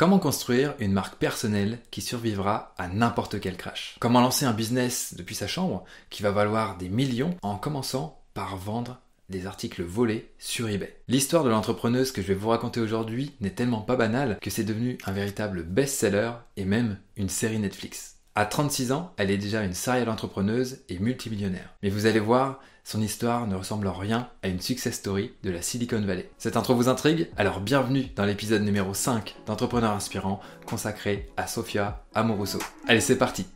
[0.00, 3.96] Comment construire une marque personnelle qui survivra à n'importe quel crash?
[4.00, 8.56] Comment lancer un business depuis sa chambre qui va valoir des millions en commençant par
[8.56, 10.96] vendre des articles volés sur eBay?
[11.06, 14.64] L'histoire de l'entrepreneuse que je vais vous raconter aujourd'hui n'est tellement pas banale que c'est
[14.64, 18.19] devenu un véritable best-seller et même une série Netflix.
[18.36, 21.74] À 36 ans, elle est déjà une serial entrepreneuse et multimillionnaire.
[21.82, 25.50] Mais vous allez voir, son histoire ne ressemble en rien à une success story de
[25.50, 26.30] la Silicon Valley.
[26.38, 32.04] Cette intro vous intrigue Alors bienvenue dans l'épisode numéro 5 d'Entrepreneurs Inspirants consacré à Sofia
[32.14, 32.60] Amoroso.
[32.86, 33.46] Allez, c'est parti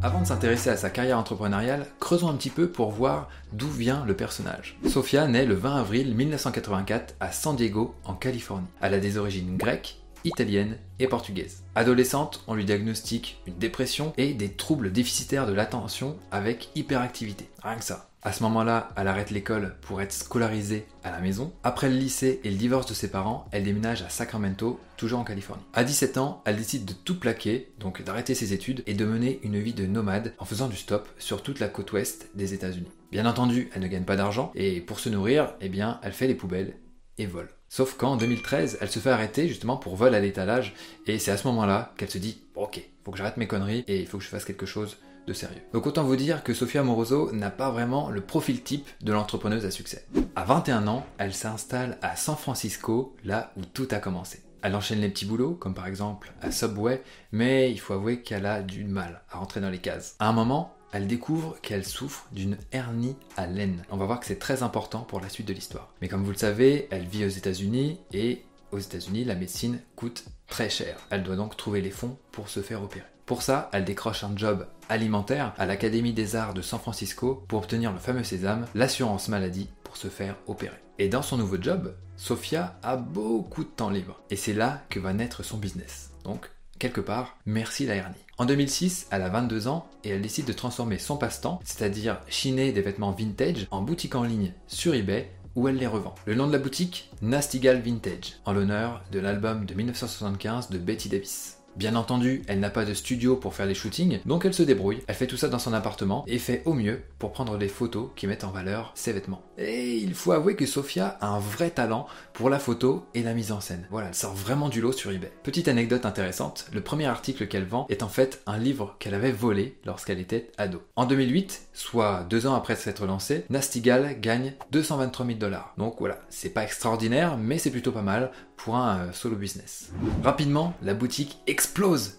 [0.00, 4.04] Avant de s'intéresser à sa carrière entrepreneuriale, creusons un petit peu pour voir d'où vient
[4.04, 4.78] le personnage.
[4.86, 8.68] Sofia naît le 20 avril 1984 à San Diego, en Californie.
[8.80, 11.64] Elle a des origines grecques, italiennes et portugaises.
[11.74, 17.50] Adolescente, on lui diagnostique une dépression et des troubles déficitaires de l'attention avec hyperactivité.
[17.64, 18.07] Rien que ça.
[18.22, 21.52] À ce moment-là, elle arrête l'école pour être scolarisée à la maison.
[21.62, 25.24] Après le lycée et le divorce de ses parents, elle déménage à Sacramento, toujours en
[25.24, 25.62] Californie.
[25.72, 29.38] À 17 ans, elle décide de tout plaquer, donc d'arrêter ses études et de mener
[29.44, 32.90] une vie de nomade en faisant du stop sur toute la côte ouest des États-Unis.
[33.12, 36.26] Bien entendu, elle ne gagne pas d'argent et pour se nourrir, eh bien, elle fait
[36.26, 36.74] les poubelles
[37.18, 37.48] et vole.
[37.68, 40.74] Sauf qu'en 2013, elle se fait arrêter justement pour vol à l'étalage
[41.06, 44.00] et c'est à ce moment-là qu'elle se dit ok, faut que j'arrête mes conneries et
[44.00, 44.98] il faut que je fasse quelque chose
[45.32, 45.62] sérieux.
[45.72, 49.64] Donc autant vous dire que Sofia Moroso n'a pas vraiment le profil type de l'entrepreneuse
[49.64, 50.06] à succès.
[50.36, 54.40] À 21 ans, elle s'installe à San Francisco, là où tout a commencé.
[54.62, 58.46] Elle enchaîne les petits boulots, comme par exemple à Subway, mais il faut avouer qu'elle
[58.46, 60.16] a du mal à rentrer dans les cases.
[60.18, 63.84] À un moment, elle découvre qu'elle souffre d'une hernie à laine.
[63.90, 65.92] On va voir que c'est très important pour la suite de l'histoire.
[66.00, 68.42] Mais comme vous le savez, elle vit aux États-Unis et
[68.72, 70.98] aux États-Unis, la médecine coûte très cher.
[71.10, 73.06] Elle doit donc trouver les fonds pour se faire opérer.
[73.28, 77.58] Pour ça, elle décroche un job alimentaire à l'Académie des Arts de San Francisco pour
[77.58, 80.78] obtenir le fameux sésame, l'assurance maladie pour se faire opérer.
[80.98, 84.18] Et dans son nouveau job, Sophia a beaucoup de temps libre.
[84.30, 86.08] Et c'est là que va naître son business.
[86.24, 88.16] Donc, quelque part, merci la hernie.
[88.38, 92.72] En 2006, elle a 22 ans et elle décide de transformer son passe-temps, c'est-à-dire chiner
[92.72, 96.14] des vêtements vintage, en boutique en ligne sur eBay où elle les revend.
[96.24, 101.10] Le nom de la boutique Nastigal Vintage, en l'honneur de l'album de 1975 de Betty
[101.10, 101.57] Davis.
[101.78, 105.00] Bien entendu, elle n'a pas de studio pour faire les shootings, donc elle se débrouille.
[105.06, 108.10] Elle fait tout ça dans son appartement et fait au mieux pour prendre des photos
[108.16, 109.44] qui mettent en valeur ses vêtements.
[109.58, 113.32] Et il faut avouer que Sophia a un vrai talent pour la photo et la
[113.32, 113.86] mise en scène.
[113.92, 115.30] Voilà, elle sort vraiment du lot sur eBay.
[115.44, 119.30] Petite anecdote intéressante, le premier article qu'elle vend est en fait un livre qu'elle avait
[119.30, 120.82] volé lorsqu'elle était ado.
[120.96, 125.74] En 2008, soit deux ans après s'être lancée, Nastigal gagne 223 000 dollars.
[125.78, 129.92] Donc voilà, c'est pas extraordinaire, mais c'est plutôt pas mal pour un euh, solo business.
[130.24, 131.67] Rapidement, la boutique explose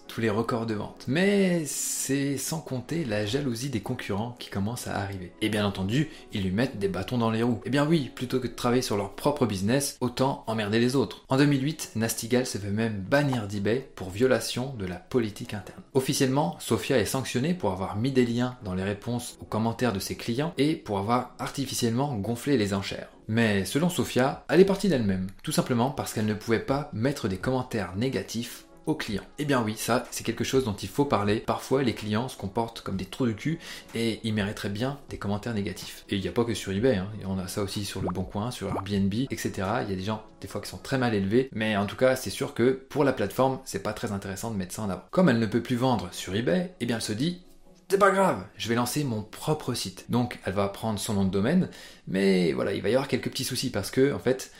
[0.08, 1.04] tous les records de vente.
[1.06, 5.32] Mais c'est sans compter la jalousie des concurrents qui commence à arriver.
[5.40, 7.60] Et bien entendu, ils lui mettent des bâtons dans les roues.
[7.64, 10.96] Et eh bien oui, plutôt que de travailler sur leur propre business, autant emmerder les
[10.96, 11.24] autres.
[11.28, 15.82] En 2008, Nastigal se fait même bannir d'eBay pour violation de la politique interne.
[15.94, 20.00] Officiellement, Sophia est sanctionnée pour avoir mis des liens dans les réponses aux commentaires de
[20.00, 23.10] ses clients et pour avoir artificiellement gonflé les enchères.
[23.28, 27.28] Mais selon Sophia, elle est partie d'elle-même, tout simplement parce qu'elle ne pouvait pas mettre
[27.28, 28.64] des commentaires négatifs
[28.94, 29.22] clients.
[29.38, 31.40] Eh bien oui, ça c'est quelque chose dont il faut parler.
[31.40, 33.58] Parfois les clients se comportent comme des trous de cul
[33.94, 36.04] et ils mériteraient bien des commentaires négatifs.
[36.08, 37.08] Et il n'y a pas que sur eBay, hein.
[37.26, 39.52] on a ça aussi sur le Bon Coin, sur Airbnb, etc.
[39.82, 41.96] Il y a des gens des fois qui sont très mal élevés, mais en tout
[41.96, 44.90] cas c'est sûr que pour la plateforme c'est pas très intéressant de mettre ça en
[44.90, 45.04] avant.
[45.10, 47.42] Comme elle ne peut plus vendre sur eBay, eh bien elle se dit
[47.90, 50.04] c'est pas grave, je vais lancer mon propre site.
[50.10, 51.68] Donc elle va prendre son nom de domaine,
[52.06, 54.52] mais voilà, il va y avoir quelques petits soucis parce que en fait,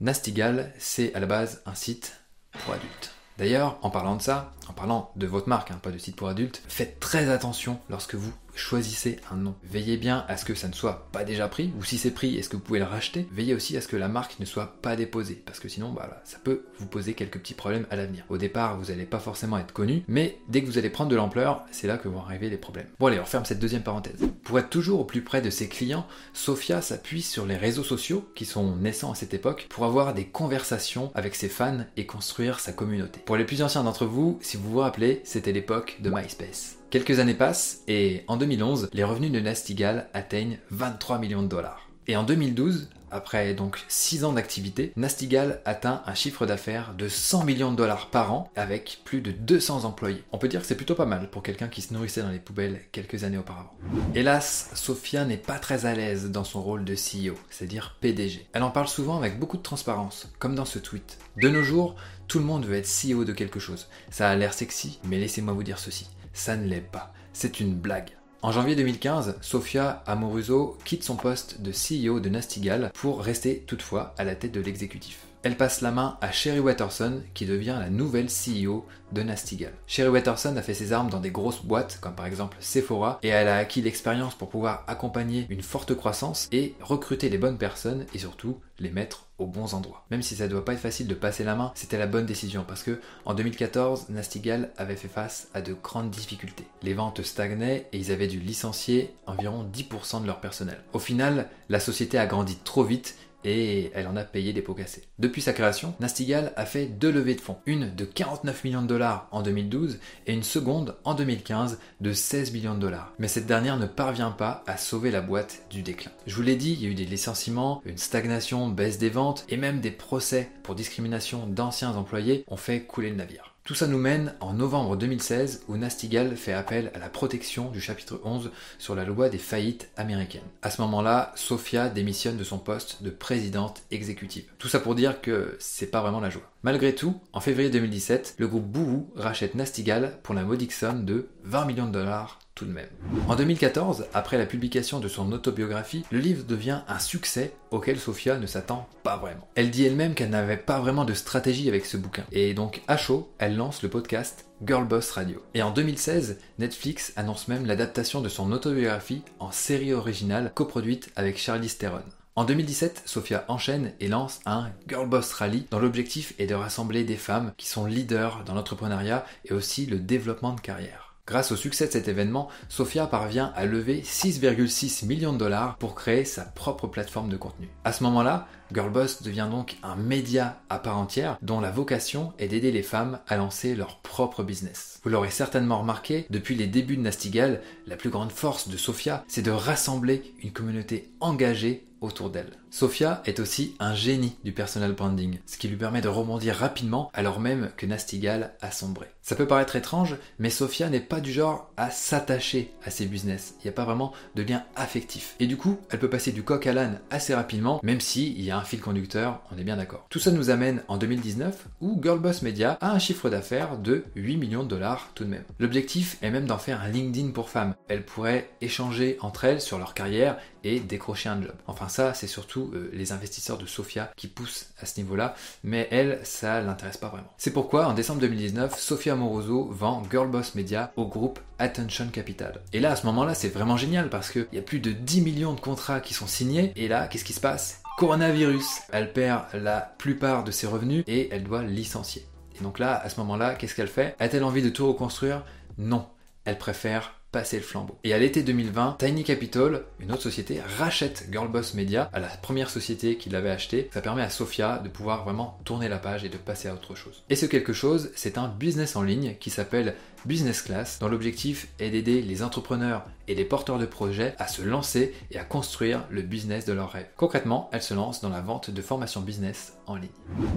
[0.00, 2.20] Nastigal, c'est à la base un site
[2.50, 3.12] pour adultes.
[3.38, 6.28] D'ailleurs, en parlant de ça, en parlant de votre marque, hein, pas de site pour
[6.28, 9.54] adultes, faites très attention lorsque vous choisissez un nom.
[9.64, 12.36] Veillez bien à ce que ça ne soit pas déjà pris, ou si c'est pris,
[12.36, 14.76] est-ce que vous pouvez le racheter Veillez aussi à ce que la marque ne soit
[14.82, 18.24] pas déposée, parce que sinon, bah, ça peut vous poser quelques petits problèmes à l'avenir.
[18.28, 21.16] Au départ, vous n'allez pas forcément être connu, mais dès que vous allez prendre de
[21.16, 22.88] l'ampleur, c'est là que vont arriver les problèmes.
[22.98, 24.20] Bon allez, on ferme cette deuxième parenthèse.
[24.42, 28.28] Pour être toujours au plus près de ses clients, Sophia s'appuie sur les réseaux sociaux,
[28.34, 32.60] qui sont naissants à cette époque, pour avoir des conversations avec ses fans et construire
[32.60, 33.20] sa communauté.
[33.24, 36.78] Pour les plus anciens d'entre vous, si vous vous rappelez, c'était l'époque de MySpace.
[36.94, 41.88] Quelques années passent et en 2011, les revenus de Nastigal atteignent 23 millions de dollars.
[42.06, 47.46] Et en 2012, après donc 6 ans d'activité, Nastigal atteint un chiffre d'affaires de 100
[47.46, 50.22] millions de dollars par an avec plus de 200 employés.
[50.30, 52.38] On peut dire que c'est plutôt pas mal pour quelqu'un qui se nourrissait dans les
[52.38, 53.74] poubelles quelques années auparavant.
[54.14, 58.46] Hélas, Sophia n'est pas très à l'aise dans son rôle de CEO, c'est-à-dire PDG.
[58.52, 61.18] Elle en parle souvent avec beaucoup de transparence, comme dans ce tweet.
[61.38, 61.96] De nos jours,
[62.28, 63.88] tout le monde veut être CEO de quelque chose.
[64.12, 67.12] Ça a l'air sexy, mais laissez-moi vous dire ceci ça ne l'est pas.
[67.32, 68.10] C'est une blague.
[68.42, 74.14] En janvier 2015, Sofia Amoruso quitte son poste de CEO de Nastigal pour rester toutefois
[74.18, 77.90] à la tête de l'exécutif elle passe la main à Sherry Watterson qui devient la
[77.90, 79.74] nouvelle CEO de Nastigal.
[79.86, 83.28] Sherry Watterson a fait ses armes dans des grosses boîtes comme par exemple Sephora et
[83.28, 88.06] elle a acquis l'expérience pour pouvoir accompagner une forte croissance et recruter les bonnes personnes
[88.14, 90.06] et surtout les mettre aux bons endroits.
[90.10, 92.64] Même si ça doit pas être facile de passer la main, c'était la bonne décision
[92.66, 96.66] parce que en 2014, Nastigal avait fait face à de grandes difficultés.
[96.82, 100.78] Les ventes stagnaient et ils avaient dû licencier environ 10% de leur personnel.
[100.92, 104.74] Au final, la société a grandi trop vite et elle en a payé des pots
[104.74, 105.04] cassés.
[105.18, 108.86] Depuis sa création, Nastigal a fait deux levées de fonds, une de 49 millions de
[108.86, 113.12] dollars en 2012 et une seconde en 2015 de 16 millions de dollars.
[113.18, 116.12] Mais cette dernière ne parvient pas à sauver la boîte du déclin.
[116.26, 119.44] Je vous l'ai dit, il y a eu des licenciements, une stagnation, baisse des ventes
[119.48, 123.53] et même des procès pour discrimination d'anciens employés ont fait couler le navire.
[123.64, 127.80] Tout ça nous mène en novembre 2016 où Nastigal fait appel à la protection du
[127.80, 130.42] chapitre 11 sur la loi des faillites américaines.
[130.60, 134.44] À ce moment-là, Sophia démissionne de son poste de présidente exécutive.
[134.58, 136.52] Tout ça pour dire que c'est pas vraiment la joie.
[136.62, 141.30] Malgré tout, en février 2017, le groupe Boohoo rachète Nastigal pour la modique somme de
[141.44, 142.88] 20 millions de dollars tout de même.
[143.28, 148.38] En 2014, après la publication de son autobiographie, le livre devient un succès auquel Sophia
[148.38, 149.48] ne s'attend pas vraiment.
[149.54, 152.24] Elle dit elle-même qu'elle n'avait pas vraiment de stratégie avec ce bouquin.
[152.32, 155.42] Et donc, à chaud, elle lance le podcast Girl Boss Radio.
[155.54, 161.38] Et en 2016, Netflix annonce même l'adaptation de son autobiographie en série originale coproduite avec
[161.38, 162.02] Charlize Theron.
[162.36, 167.04] En 2017, Sophia enchaîne et lance un Girl Boss Rally dont l'objectif est de rassembler
[167.04, 171.03] des femmes qui sont leaders dans l'entrepreneuriat et aussi le développement de carrière.
[171.26, 175.94] Grâce au succès de cet événement, Sophia parvient à lever 6,6 millions de dollars pour
[175.94, 177.70] créer sa propre plateforme de contenu.
[177.84, 182.48] À ce moment-là, Girlboss devient donc un média à part entière dont la vocation est
[182.48, 185.00] d'aider les femmes à lancer leur propre business.
[185.02, 189.24] Vous l'aurez certainement remarqué, depuis les débuts de Nastigal, la plus grande force de Sophia,
[189.26, 192.52] c'est de rassembler une communauté engagée autour d'elle.
[192.74, 197.08] Sophia est aussi un génie du personal branding, ce qui lui permet de rebondir rapidement
[197.14, 199.06] alors même que Nastigal a sombré.
[199.22, 203.54] Ça peut paraître étrange, mais Sophia n'est pas du genre à s'attacher à ses business.
[203.60, 205.36] Il n'y a pas vraiment de lien affectif.
[205.38, 208.50] Et du coup, elle peut passer du coq à l'âne assez rapidement, même s'il y
[208.50, 210.06] a un fil conducteur, on est bien d'accord.
[210.10, 214.36] Tout ça nous amène en 2019 où Girlboss Media a un chiffre d'affaires de 8
[214.36, 215.44] millions de dollars tout de même.
[215.60, 217.76] L'objectif est même d'en faire un LinkedIn pour femmes.
[217.86, 221.52] Elles pourraient échanger entre elles sur leur carrière et décrocher un job.
[221.66, 225.88] Enfin ça, c'est surtout euh, les investisseurs de Sophia qui poussent à ce niveau-là, mais
[225.90, 227.32] elle, ça l'intéresse pas vraiment.
[227.38, 232.62] C'est pourquoi en décembre 2019, Sophia Moroso vend Girlboss Media au groupe Attention Capital.
[232.72, 235.20] Et là, à ce moment-là, c'est vraiment génial parce qu'il y a plus de 10
[235.22, 237.82] millions de contrats qui sont signés, et là, qu'est-ce qui se passe?
[237.96, 242.26] Coronavirus, elle perd la plupart de ses revenus et elle doit licencier.
[242.58, 244.16] Et donc là, à ce moment-là, qu'est-ce qu'elle fait?
[244.18, 245.44] A-t-elle envie de tout reconstruire?
[245.78, 246.06] Non.
[246.44, 247.96] Elle préfère le flambeau.
[248.04, 252.70] Et à l'été 2020, Tiny Capital, une autre société, rachète Girlboss Media à la première
[252.70, 253.90] société qui l'avait acheté.
[253.92, 256.94] Ça permet à Sophia de pouvoir vraiment tourner la page et de passer à autre
[256.94, 257.24] chose.
[257.30, 261.68] Et ce quelque chose, c'est un business en ligne qui s'appelle Business Class, dont l'objectif
[261.80, 266.04] est d'aider les entrepreneurs et les porteurs de projets à se lancer et à construire
[266.10, 267.08] le business de leurs rêves.
[267.16, 270.08] Concrètement, elle se lance dans la vente de formations business en ligne.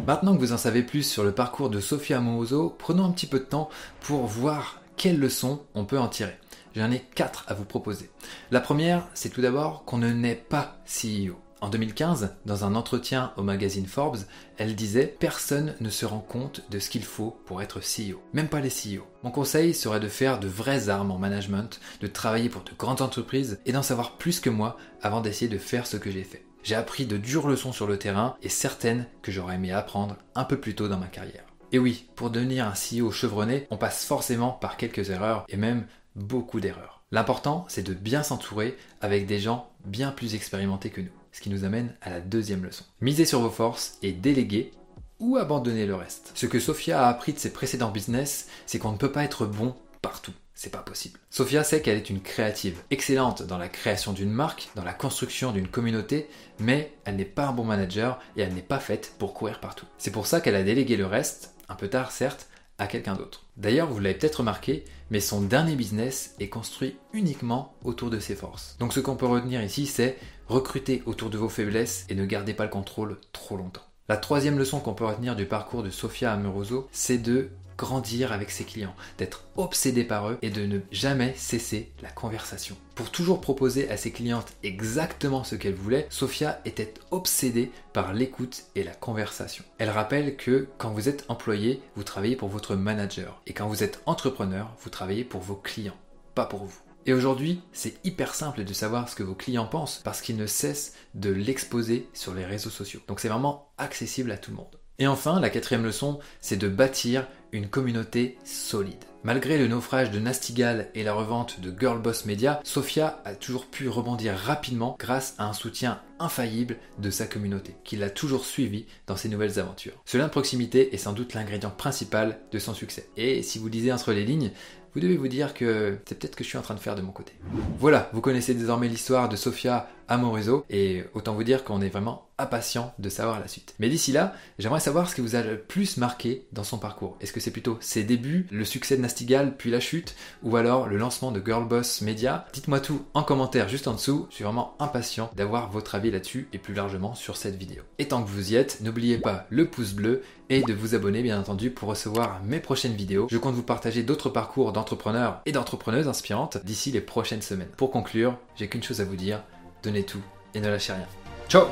[0.05, 3.25] Maintenant que vous en savez plus sur le parcours de Sophia Moozo, prenons un petit
[3.25, 3.69] peu de temps
[3.99, 6.35] pour voir quelles leçons on peut en tirer.
[6.75, 8.09] J'en ai quatre à vous proposer.
[8.51, 11.35] La première, c'est tout d'abord qu'on ne naît pas CEO.
[11.59, 14.19] En 2015, dans un entretien au magazine Forbes,
[14.57, 18.47] elle disait Personne ne se rend compte de ce qu'il faut pour être CEO, même
[18.47, 19.07] pas les CEO.
[19.23, 23.01] Mon conseil serait de faire de vraies armes en management, de travailler pour de grandes
[23.01, 26.45] entreprises et d'en savoir plus que moi avant d'essayer de faire ce que j'ai fait.
[26.61, 30.43] J'ai appris de dures leçons sur le terrain et certaines que j'aurais aimé apprendre un
[30.43, 31.45] peu plus tôt dans ma carrière.
[31.71, 35.85] Et oui, pour devenir un CEO chevronné, on passe forcément par quelques erreurs et même
[36.17, 37.01] beaucoup d'erreurs.
[37.11, 41.11] L'important, c'est de bien s'entourer avec des gens bien plus expérimentés que nous.
[41.31, 42.83] Ce qui nous amène à la deuxième leçon.
[42.99, 44.71] Misez sur vos forces et déléguez
[45.19, 46.31] ou abandonnez le reste.
[46.35, 49.45] Ce que Sophia a appris de ses précédents business, c'est qu'on ne peut pas être
[49.45, 50.33] bon partout.
[50.53, 51.19] C'est pas possible.
[51.29, 55.51] Sophia sait qu'elle est une créative, excellente dans la création d'une marque, dans la construction
[55.51, 56.27] d'une communauté,
[56.59, 59.85] mais elle n'est pas un bon manager et elle n'est pas faite pour courir partout.
[59.99, 62.47] C'est pour ça qu'elle a délégué le reste, un peu tard certes,
[62.77, 63.45] à quelqu'un d'autre.
[63.57, 68.35] D'ailleurs, vous l'avez peut-être remarqué, mais son dernier business est construit uniquement autour de ses
[68.35, 68.75] forces.
[68.79, 70.17] Donc ce qu'on peut retenir ici, c'est
[70.47, 73.86] recruter autour de vos faiblesses et ne gardez pas le contrôle trop longtemps.
[74.09, 78.51] La troisième leçon qu'on peut retenir du parcours de Sofia Amoroso, c'est de grandir avec
[78.51, 82.77] ses clients, d'être obsédé par eux et de ne jamais cesser la conversation.
[82.95, 88.63] Pour toujours proposer à ses clientes exactement ce qu'elle voulait, Sophia était obsédée par l'écoute
[88.75, 89.65] et la conversation.
[89.77, 93.83] Elle rappelle que quand vous êtes employé, vous travaillez pour votre manager et quand vous
[93.83, 95.97] êtes entrepreneur, vous travaillez pour vos clients,
[96.33, 96.86] pas pour vous.
[97.07, 100.45] Et aujourd'hui, c'est hyper simple de savoir ce que vos clients pensent parce qu'ils ne
[100.45, 102.99] cessent de l'exposer sur les réseaux sociaux.
[103.07, 104.77] Donc c'est vraiment accessible à tout le monde.
[104.99, 109.05] Et enfin, la quatrième leçon, c'est de bâtir une communauté solide.
[109.23, 113.87] Malgré le naufrage de Nastigal et la revente de Girlboss Media, Sophia a toujours pu
[113.87, 119.15] rebondir rapidement grâce à un soutien infaillible de sa communauté, qui l'a toujours suivi dans
[119.15, 120.01] ses nouvelles aventures.
[120.05, 123.09] Ce lien de proximité est sans doute l'ingrédient principal de son succès.
[123.17, 124.51] Et si vous lisez entre les lignes,
[124.97, 127.03] vous devez vous dire que c'est peut-être que je suis en train de faire de
[127.03, 127.31] mon côté.
[127.77, 131.81] Voilà, vous connaissez désormais l'histoire de Sophia à mon réseau, et autant vous dire qu'on
[131.81, 133.73] est vraiment impatient de savoir la suite.
[133.79, 137.17] Mais d'ici là, j'aimerais savoir ce qui vous a le plus marqué dans son parcours.
[137.19, 140.87] Est-ce que c'est plutôt ses débuts, le succès de Nastigal, puis la chute, ou alors
[140.87, 142.45] le lancement de Girlboss Media?
[142.53, 146.47] Dites-moi tout en commentaire juste en dessous, je suis vraiment impatient d'avoir votre avis là-dessus
[146.53, 147.81] et plus largement sur cette vidéo.
[147.97, 151.23] Et tant que vous y êtes, n'oubliez pas le pouce bleu et de vous abonner
[151.23, 153.27] bien entendu pour recevoir mes prochaines vidéos.
[153.29, 157.67] Je compte vous partager d'autres parcours d'entrepreneurs et d'entrepreneuses inspirantes d'ici les prochaines semaines.
[157.77, 159.43] Pour conclure, j'ai qu'une chose à vous dire,
[159.83, 160.21] donnez tout
[160.53, 161.07] et ne lâchez rien.
[161.47, 161.67] Ciao